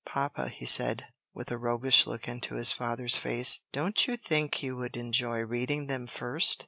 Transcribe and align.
"Papa," 0.03 0.49
he 0.49 0.65
said, 0.65 1.03
with 1.31 1.51
a 1.51 1.59
roguish 1.59 2.07
look 2.07 2.27
into 2.27 2.55
his 2.55 2.71
father's 2.71 3.15
face, 3.15 3.65
"don't 3.71 4.07
you 4.07 4.17
think 4.17 4.63
you 4.63 4.75
would 4.75 4.97
enjoy 4.97 5.41
reading 5.41 5.85
them 5.85 6.07
first?" 6.07 6.59